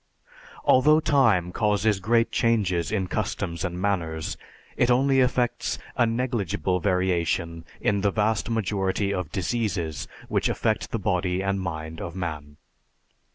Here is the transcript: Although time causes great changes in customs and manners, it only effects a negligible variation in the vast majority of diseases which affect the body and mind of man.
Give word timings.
Although 0.65 0.99
time 0.99 1.51
causes 1.51 1.99
great 1.99 2.31
changes 2.31 2.91
in 2.91 3.05
customs 3.05 3.63
and 3.63 3.79
manners, 3.79 4.35
it 4.75 4.89
only 4.89 5.19
effects 5.19 5.77
a 5.95 6.07
negligible 6.07 6.79
variation 6.79 7.65
in 7.79 8.01
the 8.01 8.09
vast 8.09 8.49
majority 8.49 9.13
of 9.13 9.31
diseases 9.31 10.07
which 10.27 10.49
affect 10.49 10.89
the 10.89 10.97
body 10.97 11.43
and 11.43 11.61
mind 11.61 12.01
of 12.01 12.15
man. 12.15 12.57